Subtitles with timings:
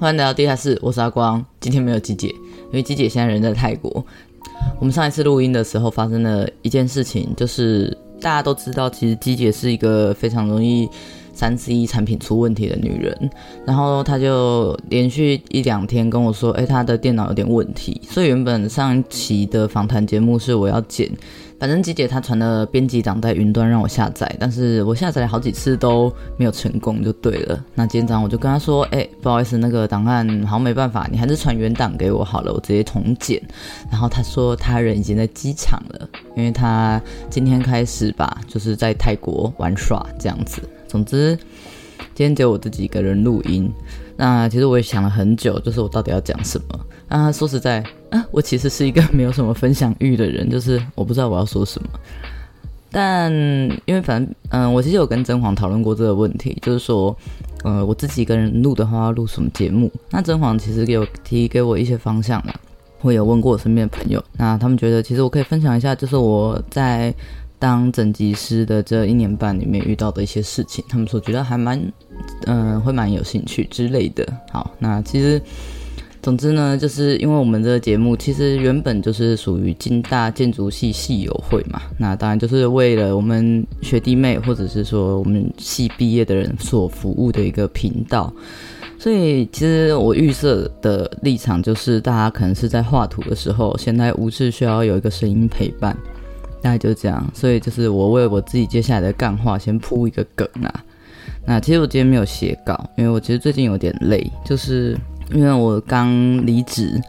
[0.00, 1.44] 欢迎来到地下室，我是阿光。
[1.60, 4.02] 今天没有鸡姐，因为鸡姐现在人在泰国。
[4.78, 10.88] 我们上一次录音的时候发生了一件事情，就是大家都知道，其实鸡姐是一个非常容易。
[11.40, 13.30] 三 C 产品出问题的女人，
[13.64, 21.10] 然后她就连续一两天跟我说：“哎，她的电脑有点问题。”所以原本上一期的访谈节目是我要剪，
[21.58, 27.64] 反正吉姐她传了编辑档在云端让我下载，但是我下载了好几次都没有成功，就对了。
[27.74, 33.40] 那今天早上我就跟她说：“哎，不好意思，那个档案好像没办法，你还是传原档给我好了，我直接重剪。”
[33.90, 40.60] 然后她说她人已经在机场了，因为她今天开始吧，就是在泰国玩耍这样子。
[40.90, 41.36] 总之，
[42.16, 43.70] 今天只有我自己一个人录音。
[44.16, 46.80] 那其实我也想了很久，就是我到底要讲什么。
[47.06, 51.88] 啊，说实在，啊，我其实是一个没有什么分享欲的人，就是我不知道我要说什么。
[52.90, 53.32] 但
[53.84, 57.16] 因为反正，嗯、我其实有跟甄嬛讨论过这个问题，就是说，
[57.62, 59.88] 呃，我自己一个人录的话要录什么节目？
[60.10, 62.52] 那甄嬛其实给我提给我一些方向了。
[63.02, 67.14] 我有问过我身边的朋友，那他们觉得其实我可以分享一下，就是我在。
[67.60, 71.80] 当整集师的这一年半里面遇到的一些事情，他们说觉得还蛮，
[72.46, 74.26] 嗯、会蛮有兴趣之类的。
[74.50, 75.40] 好，那其实，
[76.22, 88.32] 总之呢，就是因为我们这个节目其实原本就是属于金大建筑系系友会嘛，那当然就是为了我们学弟妹或者是说我们系毕业的人所服务的一个频道，
[88.98, 95.94] 所以其实我预设的立场就是大家可能是在画图的时候，闲来无事需要有一个声音陪伴。
[96.62, 100.84] 大概就这样，所以就是我为我自己接下来的干话先铺一个梗啊。
[101.46, 104.96] 那其实我今天没有写稿，因为我其实最近有点累，就是
[105.32, 106.10] 因为我刚
[106.46, 107.00] 离职，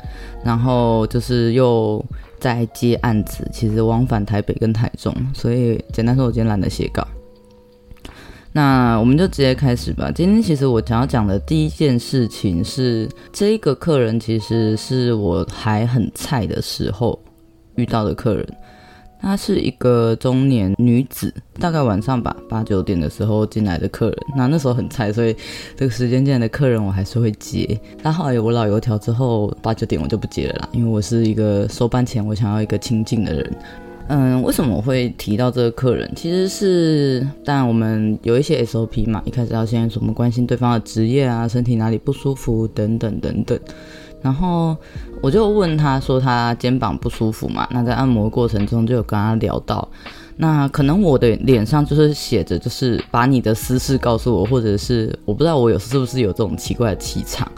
[0.43, 2.03] 然后就是又
[2.39, 7.05] 在接案子，其实往返台北跟台中，所以简单说，我今天懒得写稿。
[8.53, 10.11] 那我们就直接开始吧。
[10.13, 17.17] 今天其实我想要讲的第一件事情是，这个客人其实是我还很菜的时候
[17.75, 18.47] 遇到的客人。
[19.21, 24.17] 她是一个中年女子，大概晚上吧八九点的时候进来的客人。
[24.35, 25.35] 那那时候很菜，所以
[25.77, 27.79] 这个时间进来的客人我还是会接。
[28.01, 33.57] 但后来有我老油条之后，八九点我就不接了啦，因为我是一个收班前我想要一个清静的人。
[34.07, 36.11] 嗯，为什么我会提到这个客人？
[36.15, 43.57] 其实是但我们有一些 SOP 嘛，一开始要先怎么关心对方的职业啊，身体哪里不舒服等等等等。
[44.21, 44.75] 然后
[45.21, 49.87] 我就问他说他肩膀不舒服嘛，那在按摩过程中就有跟他聊到，
[50.37, 57.51] 那可能我的脸上就是写着就是把你的私事告诉我，或者是我不知道我有是不是有这种奇怪的气场。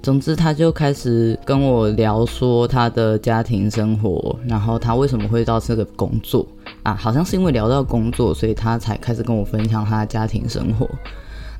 [0.00, 6.46] 总之他就开始跟我聊说他的家庭生活，然后他为什么会到这个工作
[6.84, 6.94] 啊？
[6.94, 10.88] 好像是因为聊到工作，所以他才开始跟我分享他的家庭生活。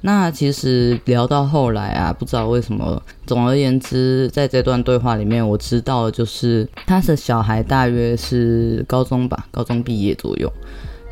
[0.00, 3.02] 那其实聊到后来啊，不知道为什么。
[3.28, 10.50] 总而言之，在这段对话里面，我知道就是他的小孩大约是高中吧，高中毕业左右。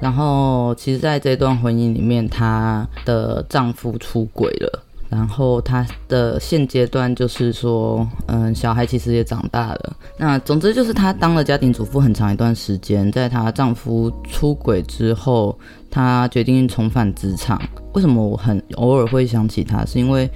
[0.01, 4.83] 然后，其实在这段婚姻里面，她的丈夫出轨了。
[5.11, 9.97] 然后，她的现阶段就是说，嗯，小孩其实也长大了。
[10.19, 15.59] 那总之就是她当了家庭主妇很长一段时间，在她丈夫出轨之后，
[15.91, 17.61] 她决定重返职场。
[17.93, 19.85] 为什么我很偶尔会想起她？
[19.85, 20.31] 是因为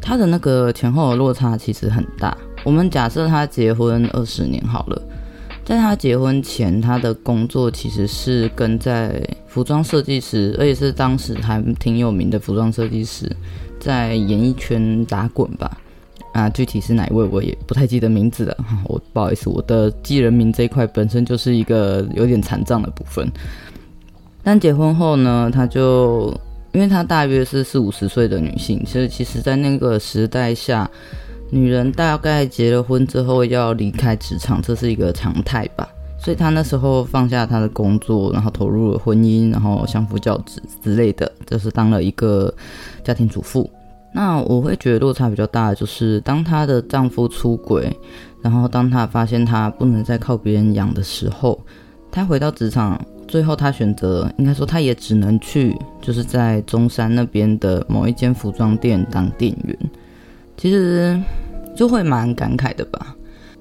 [0.00, 2.36] 他的那个前后的落差其实很大。
[2.64, 5.02] 我们假设他结婚二十年好了，
[5.64, 13.30] 在他结婚前，他的工作其实是跟在服装设计师，而且是当时还挺有名的服装设计师，
[13.78, 15.78] 在演艺圈打滚吧。
[16.32, 18.56] 啊，具体是哪一位我也不太记得名字了。
[18.84, 23.30] 我不好意思，我的记人名这一块本身就是一个有点残障的部分。
[24.42, 26.34] 但结婚后呢，他就。
[26.78, 30.88] 因为她大约是四五十岁的女性，所以其实，在那个时代下，
[31.50, 35.88] 女人大概结了婚之后要离开职场，这是一个常态吧。
[36.20, 42.54] 所以她那时候放下她的工作，然后投入了婚姻，然后相夫教子之类的，就是当了一个
[43.02, 43.68] 家庭主妇。
[44.12, 47.92] 那我会觉得落差比较大的就是，当她的丈夫出轨，
[48.40, 51.58] 然后当她发现她不能再靠别人养的时候，
[52.12, 53.04] 她回到职场。
[53.28, 59.78] 最后，他选择，应该说，他也只能去，就是在中山那边的某一间服装店当店员。
[60.56, 61.16] 其实
[61.76, 63.14] 就会蛮感慨的吧。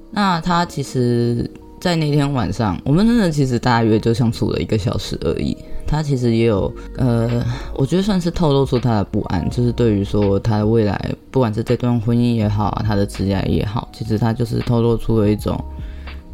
[0.09, 1.47] 那他其实，
[1.79, 5.55] 在那天晚上，我们真的其实大约就相处了一个小时而已。
[5.85, 10.99] 他其实也有，呃，我觉得算是透露出他的不安，就是对于说他的未来，
[11.29, 15.57] 不管是这段婚姻也好，他的职业也好，其实他就是透露出了一种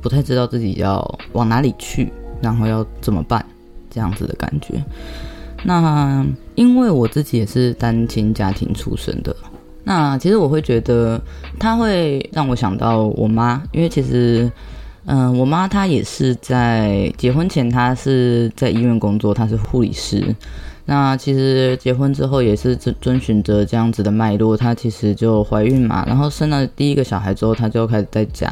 [0.01, 2.12] 不太知道自己要往哪里去。
[2.44, 3.44] 然后要怎么办？
[3.90, 4.84] 这样子的感觉。
[5.63, 6.25] 那
[6.56, 9.34] 因为我自己也是单亲家庭出身的，
[9.86, 11.22] 那其实我会觉得，
[11.57, 14.51] 他会让我想到我妈，因为其实，
[15.06, 20.36] 嗯、我妈她也是在结婚前，她是在医院工作，她是护理师。
[20.85, 28.51] 那其实结婚之后也是遵遵循着这样子的脉络，她其实就怀孕嘛，然后生了第一个小孩之后，她就开始在家。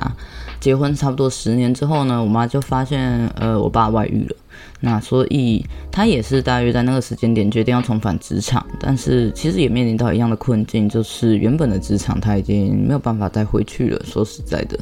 [0.60, 4.36] 结婚差不多十年之后呢，我妈就发现，呃，我爸外遇了。
[4.80, 14.02] 那所以他也是大约在那个时间点决定要重返职场，但是其实也面临到一样的困境，就是原本的职场他已经没有办法再回去了。
[14.06, 14.78] 说实在的，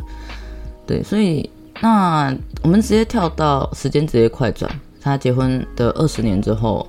[0.86, 1.50] 对，所以
[1.82, 4.70] 那我们直接跳到时间直接快转，
[5.02, 6.88] 他结婚的二十年之后，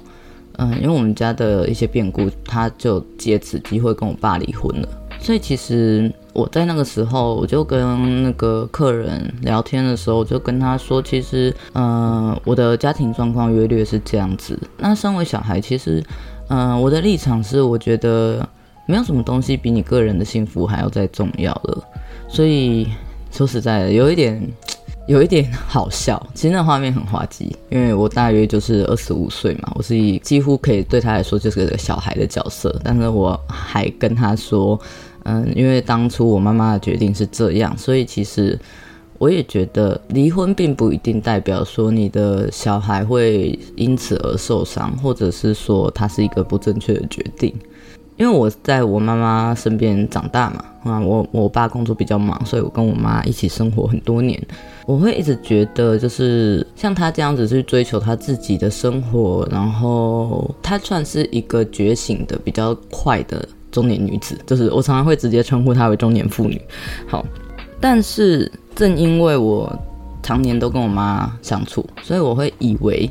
[0.60, 4.88] 嗯，因为我们家的一些变故，他就借此机会跟我爸离婚了。
[5.18, 6.12] 所以其实。
[6.32, 14.56] 我在那个时候，我就跟那个客人聊天的时候，我就跟他说，其实，呃，我的家庭状况约略是这样子。
[14.78, 16.00] 那身为小孩，其实，
[16.46, 18.48] 呃，我的立场是，我觉得
[18.86, 21.84] 没有什么东西比你个人的幸福还要再重要了。
[22.28, 22.86] 所以
[23.32, 24.40] 说实在的，有一点，
[25.10, 26.24] 有一点好笑。
[26.34, 34.80] 其实那画面很滑稽，因为我大约就是二十五岁嘛，我是以几乎可以对他来说就是个小孩的角色，但是我还跟他说。
[35.24, 38.58] 嗯，因为当初我妈妈的决定是这样，所以其实
[39.18, 47.54] 我也觉得离婚并不一定代表说你的小孩会因此而受伤，或者是说他是一个不正确的决定。
[48.20, 54.38] 因为我在我妈妈身边长大嘛，啊，我我爸工作比较忙，所以我跟我妈一起生活很多年。
[54.84, 63.48] 我会一直觉得，就是像他这样子去追求他自己的生活，然后他算是一个觉醒的比较快的。
[63.70, 66.60] 中年女子，就是我常常会直接称呼她为中年妇女。
[67.06, 67.24] 好，
[67.80, 69.72] 但是正因为我
[70.24, 73.08] 常年都跟我妈相处，所以我会以为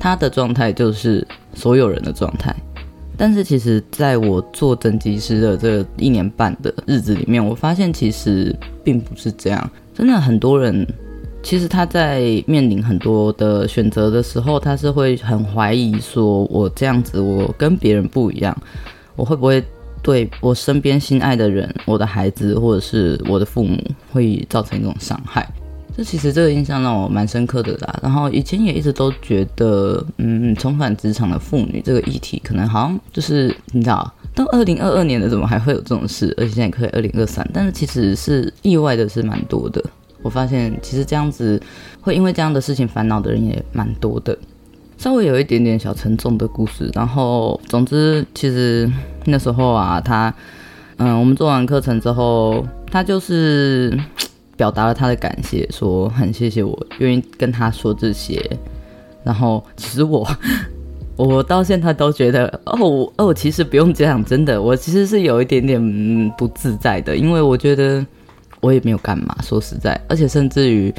[0.00, 1.24] 她的状态就是
[1.54, 2.52] 所有人的状态。
[3.22, 9.70] 但是其实，在我做整脊师的这一年半的日子里面，我发现其实并不是这样。
[9.92, 10.86] 真的很多人，
[11.42, 18.56] 其实他在面临很多的选择的时候，他是会很怀疑说：我这样子，我跟别人不一样，
[19.16, 19.62] 我会不会？
[20.02, 23.78] 对我身边心爱的人，我的孩子或者是我的父母，
[24.10, 25.46] 会造成一种伤害。
[26.00, 28.00] 这其实这个印象让我蛮深刻的啦。
[28.02, 36.34] 然后以前也一直都觉得，嗯，重返职场的妇女这个议题，可能好像就是你知道，到二零二二年了，怎么还会有这种事？
[36.38, 39.84] 而且现在可以二零二三，但是其实是意外的是蛮多的。
[40.22, 41.60] 我发现其实这样子
[42.00, 44.34] 会因为这样的事情烦恼的人也蛮多的。
[44.96, 48.90] 稍微有一点点小沉重的故事，然后总之，其实
[49.26, 50.34] 那时候啊，他，
[50.96, 53.94] 嗯，我们做完课程之后，他就是
[54.60, 58.38] 表达了他的感谢，说很谢谢我愿意跟他说这些。
[59.24, 60.28] 然后其实我，
[61.16, 65.80] 我到现在都觉得，哦哦，其实不用这样，真的，我其实是有一点点
[66.36, 68.04] 不自在的，因为我觉得
[68.60, 70.92] 我也没有干嘛，说实在，而且甚至于。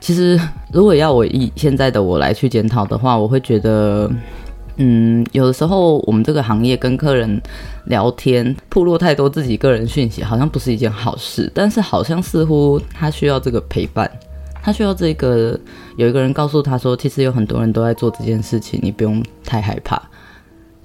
[0.00, 0.36] 其实，
[0.72, 4.10] 如果要我以现在的我来去检讨的话，我会觉得，
[4.78, 7.40] 嗯，有的时候我们这个行业跟客人
[7.86, 11.50] 聊天，暴露太多自己个人讯息，好像不是一件好事。
[11.54, 14.10] 但是，好像似乎他需要这个陪伴，
[14.62, 15.58] 他需要这个
[15.96, 20.00] 有一个人告诉他说，其实有很多人都在做这件事情，你不用太害怕。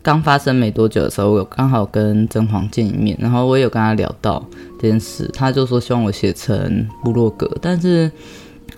[0.02, 4.46] 刚发生没多久的时候，我刚好跟甄嬛见一面，然后我也有跟他聊到
[4.82, 8.12] 这件事，他就说希望我写成部落格，但是。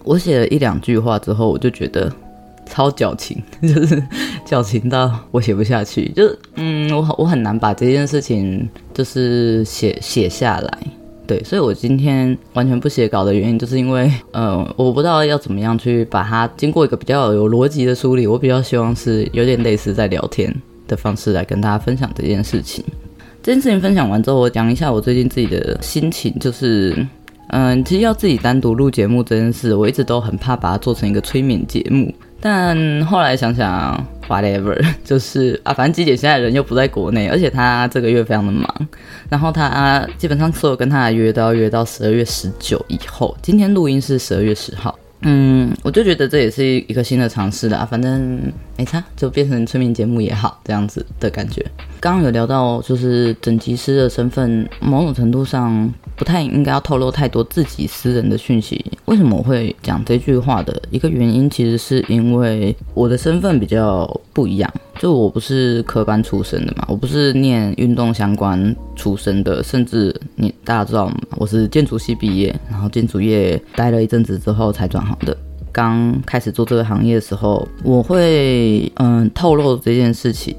[0.04, 2.12] 我写了一两句话之后，我就觉得
[2.66, 4.02] 超矫情， 就是
[4.46, 6.10] 矫情到我写不下去。
[6.16, 10.78] 就是嗯，我我很难把这件事情就是写写下来。
[11.28, 18.28] 对，所以我今天完全不写稿的原因，就是因为呃，我不知道要怎么样去把它经过一个比较有逻辑的梳理。
[18.28, 20.54] 我比较希望是有点类似在聊天
[20.88, 22.86] 的方式来跟大家分享这件事情。
[23.42, 26.96] 这件事情分享完之后，我讲一下我最近自己的心情，就是。
[27.50, 32.12] 嗯，其实要自己单独录节目这件事，我一直都很怕把它做成一个催眠节目。
[32.48, 38.88] 但后来想想，whatever， 就是啊，反正鸡姐现在人又不在国内，而且她这个月非常的忙，
[39.28, 43.36] 然后她基本上所有跟她的约都要约到十二月十九以后。
[43.42, 44.96] 今天录音是十二月十号。
[45.22, 48.40] 嗯，我就觉得这也是一个新的尝试啦，反正
[48.78, 51.66] 没差，就变成催眠节目也好，这样子的感觉。
[52.00, 58.84] 刚刚有聊到，就是整脊师的身份，某种程度上不太应该要透露太多自己私人的讯息。
[59.06, 64.72] 为什么我会讲这句话的一个原因，其实是因为我的身份比较不一样。
[64.98, 71.18] 就我不是科班出身的嘛，我不是念运动相关出身的，甚至你大家知道吗？
[71.36, 75.36] 我是建筑系毕业，然后建筑业待了一阵子之后才转行的。
[75.76, 80.56] 刚开始做这个行业的时候，我会嗯透露这件事情，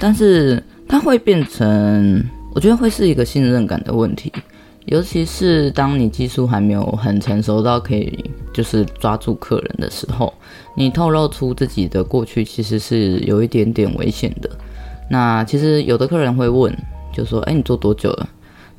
[0.00, 4.32] 但是它会变成我觉得会是一个信任感的问题，
[4.86, 10.32] 尤其是当你技术还没有很成熟到可以就是抓住客人的时候，
[10.74, 14.48] 你透露出自己的过去其实是有一点点危险的。
[15.10, 16.74] 那其实有的客人会问，
[17.12, 18.26] 就说：“哎，你做多久了？”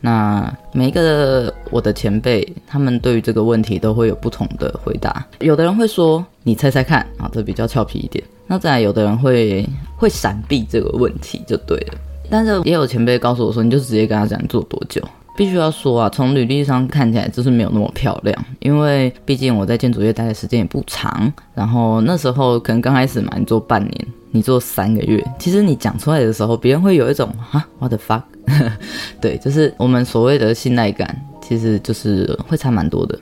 [0.05, 5.25] 那每一个我的前辈，他们对于这个问题都会有不同的回答。
[5.39, 11.97] 有的人会说：“你猜猜看啊，这比较俏皮一点。”那再来，有的人会会闪避这个问题就对了。
[12.29, 15.01] 但是也有前辈告诉我说，你就直接跟他讲做多久。
[15.35, 21.33] 必须要说啊，从履历上看起来就是没有那么漂亮，因为毕竟我在建筑业待的时间也不长。
[21.55, 28.21] 然后那时候可能刚开始嘛，你做半年，你做三个月，其实你讲出来的时候，别人会有一种啊，what the fuck？
[29.21, 33.17] 对，就是我们所谓的信赖感，其实就是会差蛮多的。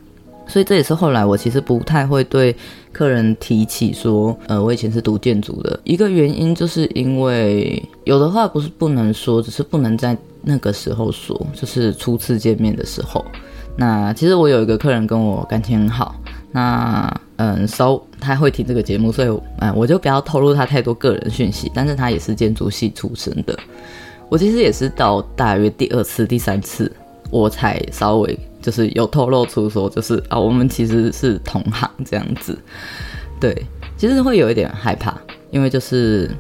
[0.48, 2.56] 所以这也是后来我其实不太会对
[2.92, 13.24] 客人提起说，呃，我以前是读建筑的一个原因，就是因为有的话不是不能说，只是不能在那个时候说，就是初次见面的时候。
[13.78, 16.16] 那其实我有一个客人跟我感情很好，
[16.52, 21.72] 那嗯，稍他会听这个节目，所以嗯，我就不要透露他太多个人讯息。
[21.74, 23.58] 但是他也是建筑系出身的，
[24.30, 26.92] 我其实也是到大约第二次、第三次，
[27.30, 28.38] 我才稍微。
[28.62, 32.58] 就是有透露出说，就是啊，我们其实是同行这样子，
[33.38, 33.54] 对，
[33.98, 35.14] 其实会有一点害怕，
[35.52, 36.32] 因为就是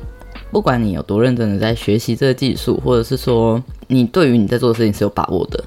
[0.49, 5.61] 不管你有多认真的在学习这个技术，或者是说你对于你在做的事情是有把握的，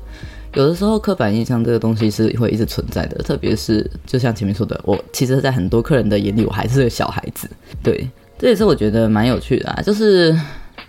[0.57, 7.47] 有的时候刻板印象这个东西是会一直存在的，特别是就像前面说的，我其实，在很多客人的眼里，我还是个小孩子，
[7.83, 8.09] 对，
[8.39, 10.35] 这也是我觉得蛮有趣的啊，就是。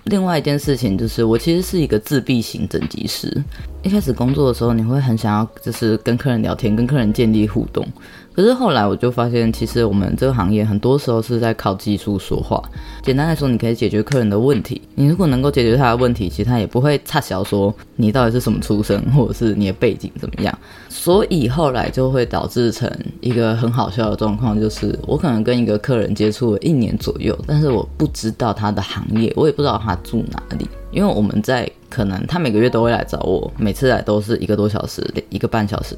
[0.09, 3.43] 另外一件事情就是，我其实是一个自闭型整机师。
[3.83, 7.85] 一开始工作的时候，你会很想要就是跟客人聊天，跟客人建立互动。
[8.33, 12.61] 可是后来我就发现，其实我们这个行业很多时候是在靠技术说话。
[13.01, 14.79] 简单来说，你可以解决客人的问题。
[14.93, 20.55] 你如果能够解决他的问题，其实他也不会差小说你到底是什么出身，或者是你的背景怎么样。
[20.87, 35.97] 所以后来就会导致成一个很好笑的状况，就是我可能跟一个客人接触了一年左右，但是我不知道他的行业，我也不知道他住哪里，因为我们在可能他每个月都会来找我，每次来都是一个多小时，一个半小时，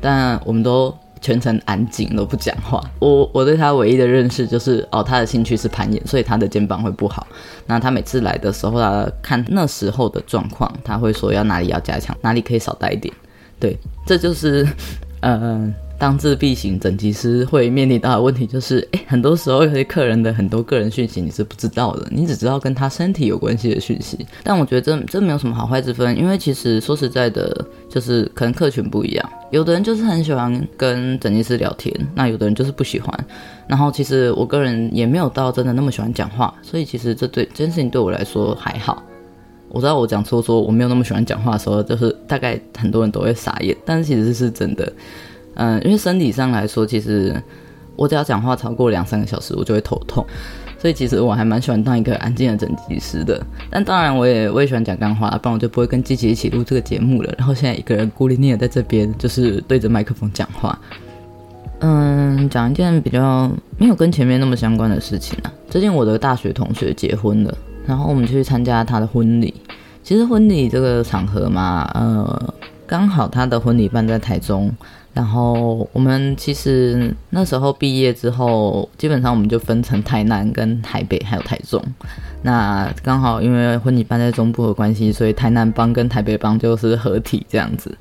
[0.00, 0.94] 但我们都。
[1.22, 2.82] 全程安静都不讲话。
[2.98, 7.26] 我我对他唯一的认识就是，哦，他的兴趣是攀岩，所以他的肩膀会不好。
[7.66, 13.12] 那他每次来的时候，他看那时候的状况，他会说要哪里要加强，哪里可以少带一点。
[13.58, 14.66] 对，这就是，
[15.20, 15.70] 呃。
[16.00, 24.26] 当自闭型整机师会面临到的问题就是，诶，很多时候有些客人的很多个人讯息你是不知道的，你只知道跟他身体有关系的讯息。
[24.42, 27.54] 但我觉得这这没有什么好坏之分，因为其实说实在的，
[27.86, 33.26] 就是可能客群不一样，有的人就是很喜欢跟整机师聊天，那有的人就是不喜欢。
[33.66, 39.02] 然后其实我个人也没有到真的那么喜欢讲话，所以其实这对这件事情对我来说还好。
[39.68, 44.90] 我知道我讲说说我没有那么喜欢讲话的时候，就是大概很多人都会傻眼，但是其实是真的。
[45.54, 47.34] 嗯，因为生理上来说，其实
[47.96, 50.24] 我只要讲话超过两三个小时，我就会头痛。
[50.78, 53.38] 所以其实我还蛮喜欢当一个安静的整机师的。
[53.68, 57.30] 但当然，我也我也喜欢讲干话，不然我就不会跟季姐一起录这个节目了。
[57.36, 60.78] 然后现在一个人孤零零的在这边，就是对着麦克风讲话。
[61.80, 65.52] 嗯，讲一件比较没有跟前面那么相关的事情啊。
[65.68, 67.54] 最近我的大学同学结婚了，
[67.86, 69.52] 然后我们去参加他的婚礼。
[70.02, 72.54] 其实婚礼这个场合嘛，呃，
[72.86, 74.72] 刚好他的婚礼办在台中。
[75.12, 81.82] 然后我们其实那时候毕业之后，基本上我们就分成台南跟台北还有台中。
[82.42, 87.92] 那刚好因为婚礼办在中部的关系，所以台南帮跟台北帮就是合体这样子。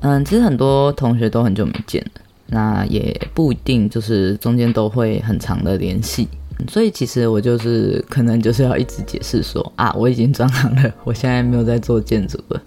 [0.00, 6.28] 嗯，其实很多同学都很久没见了，那也不一定就是中间都会很长的联系。
[6.68, 12.60] 所以其实我就是可能就是要一直解释说啊，我已经转行了，我现在没有在做建筑了，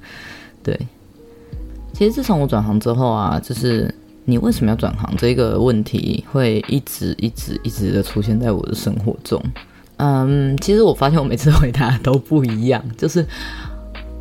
[0.64, 0.80] 对。
[2.00, 9.38] 其实自从我转行之后啊，就是你为什么要转行这个问题会一直一直一直的出现在我的生活中。
[9.98, 13.26] 嗯，其实我发现我每次回答都不一样，就是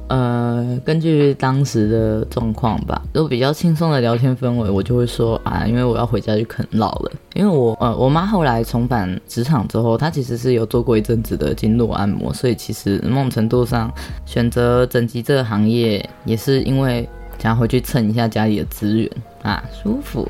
[0.08, 7.12] 呃，根据当时的状况吧，如果比较轻松的聊天氛围，我就会说啊，因为我要回家去啃老了。
[7.34, 13.88] 因为我呃，我妈后来重返职场之后，她其实是有做过一阵子的经络按摩，所以其实某种程度上
[14.26, 17.08] 选择整机这个行业也是因为。
[17.38, 19.10] 想回去蹭一下家里的资源
[19.42, 20.26] 啊，舒服。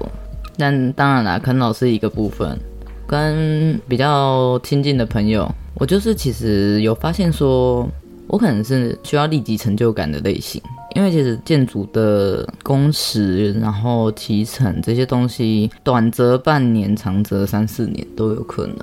[0.56, 2.58] 但当然啦，啃老是一个部分。
[3.06, 7.88] 跟比较亲近的朋友，我就是其实有发现说，
[8.26, 10.60] 我可能是需要立即成就感的类型。
[10.94, 18.78] 因为其实建筑的工时，然后提成这些东西，短则半年，长则三四年都有可能。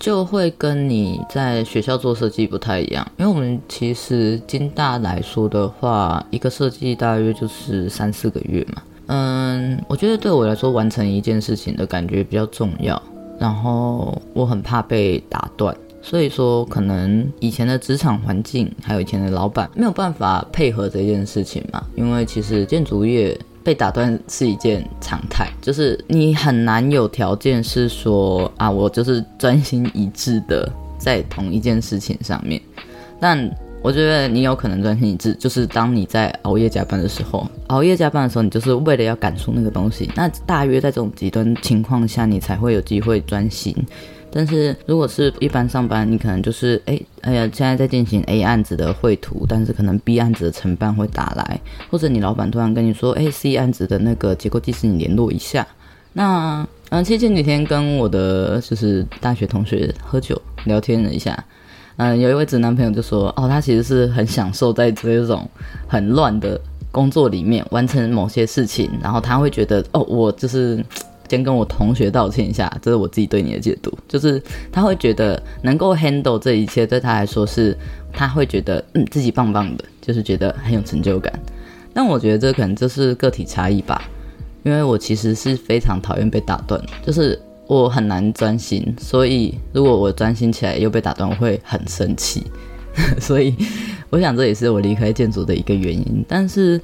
[0.00, 8.82] 就会跟你在学校做设计不太一样，因为我们其实金大来说的话，一个设计大约就是三四个月嘛。
[9.08, 13.00] 嗯，我觉得对我来说，完成一件事情的感觉比较重要。
[13.38, 21.84] 然后我很怕被打断，所以说可能以前的职场环境还有以前的老板没有办法配合这件事情嘛。
[21.94, 23.38] 因为其实建筑业。
[23.62, 32.60] 被打断是一件常态，就是你很难有条件是说啊，我就是专心一致的在同一件事情上面。
[33.20, 33.50] 但
[33.82, 40.10] 我觉得你有可能专心一致，就是当你在熬夜加班的时候，熬夜加班的时候，你就是为了要赶出那个东西。
[40.14, 43.74] 那大约在这种极端情况下，你才会有机会专心。
[44.32, 51.60] 但是如果是一般上班，你可能就是哎哎呀，现在在进行 A 案子的绘图，但是可能 B 案子的承办会打来，
[51.90, 55.66] 或者你老板突然跟你说，哎，C 案子的那个结构技师你联络一下。
[56.12, 61.44] 那嗯，其实前几天跟我的就是大学同学喝酒聊天了一下，
[61.96, 65.48] 嗯，有一位直男朋友就说，哦，他其实是很享受在这种
[65.86, 66.60] 很乱的
[66.90, 70.84] 工作里面完成某些事情，然后他会觉得，哦，我就是。
[71.30, 77.78] 先跟我同学道歉一下，这是我自己对你的解读，就是他会觉得能够 handle 这一切，对他来说是，
[78.12, 81.32] 他会觉得嗯自己棒棒的，就是觉得很有成就感。
[81.94, 84.02] 但我觉得这可能就是个体差异吧，
[84.64, 92.42] 因为我其实是非常讨厌被打断，就是我很难专心，所以如果我专心起来又被打断，我会很生气。
[93.20, 93.54] 所以
[94.10, 96.80] 我想这也是我离开建筑的一个原因，但是。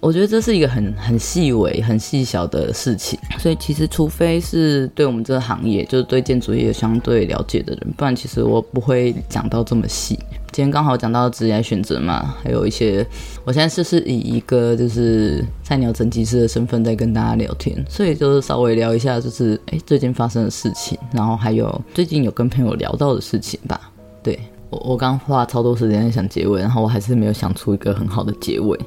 [0.00, 10.18] 我觉得这是一个很很细微、很细小的事情，所以其实除非是对我们这个行业，就是对建筑业相对了解的人，不然其实我不会讲到这么细。
[10.52, 13.06] 今天刚好讲到职业选择嘛，还有一些，
[13.44, 23.92] 我现在是是以一个就是菜鸟整机师的身份在跟大家聊天，所以就是稍微聊一下，就是哎最近发生的事情，然后还有最近有跟朋友聊到的事情吧。
[24.22, 24.38] 对，
[24.70, 28.78] 我我刚花超多时间想结尾，然后我还是没有想出一个很好的结尾。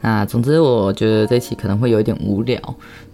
[0.00, 2.58] 那总之，我觉得这期可能会有一点无聊。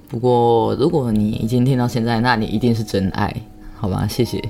[0.09, 3.35] 不过，如果你已经听到现在，那你一定是真爱，
[3.77, 4.07] 好吧？
[4.09, 4.41] 谢谢。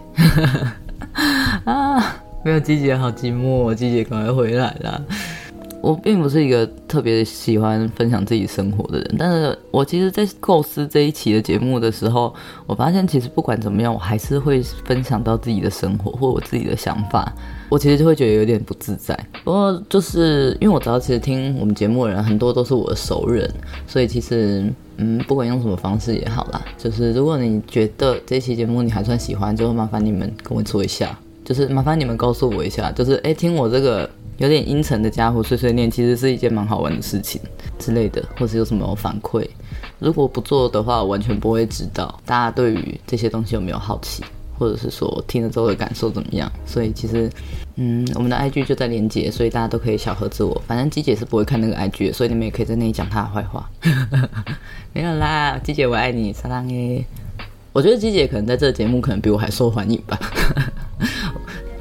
[1.65, 5.01] 啊，没有季姐好寂寞，季姐赶快回来啦。
[5.87, 12.35] 我并不是一个特别喜欢分享自己生活的人，但是我其实，在构思这一期的节目的时候，
[12.67, 17.33] 我发现其实不管怎么样，我还是会分享到自己的生活或我自己的想法，
[17.69, 19.17] 我其实就会觉得有点不自在。
[19.45, 23.49] 不过就是因为我知道，其实听我们节目的人很多都是我的熟人，
[23.87, 34.11] 所以其实嗯，不管用什么方式也好啦，就是如果你觉得这期节目你还算喜欢，就麻烦你们跟我说一下，就是麻烦你们告诉我一下，就是诶，听我这个。
[34.39, 37.41] 有点阴沉的家伙碎碎念，其实是一件蛮好玩的事情
[37.79, 39.47] 之类的，或是有什么反馈。
[39.99, 44.23] 如果不做的话，我完全不会知道大家对于这些东西有没有好奇，
[44.59, 46.51] 或者是说听了之后的感受怎么样。
[46.67, 47.31] 所以其实，
[47.77, 50.61] 嗯，我们的 IG 就在连接，所以大家都可以小盒子我。
[50.67, 53.71] 反正鸡姐是不会看那个 IG 的，所以你们也可以在那里讲她的坏话。
[54.93, 57.03] 没有啦，鸡姐我爱你，撒浪耶。
[57.73, 60.19] 我觉得鸡姐可能在这个节目可能比我还受欢迎吧。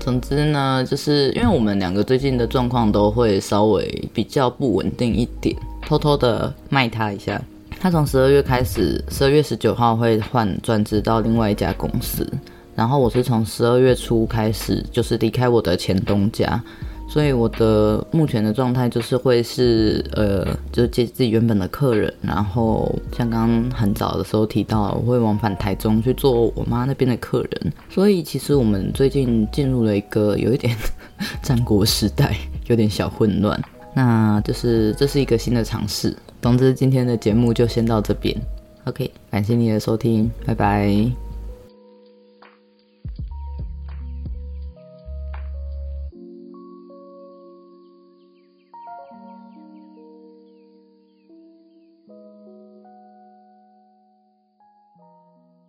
[0.05, 7.41] 总之呢，就是因为我们两个最近的状况都会稍微比较不稳定一点，偷偷的卖他一下。
[7.79, 12.31] 他从十二月开始，十二月十九号会换转职到另外一家公司，
[12.75, 16.61] 然后我是从十二月初开始，就是离开我的前东家。
[17.07, 27.73] 所以我的目前的状态就是会是呃，就接自己原本的客人，然后像刚刚很早的时候提到，我会往返台中去做我妈那边的客人。
[27.89, 30.75] 所以其实我们最近进入了一个有一点
[31.41, 32.35] 战国时代，
[32.67, 33.59] 有点小混乱。
[33.93, 36.15] 那就是这是一个新的尝试。
[36.41, 38.35] 总之今天的节目就先到这边。
[38.83, 41.24] OK，感谢你的收听，拜拜。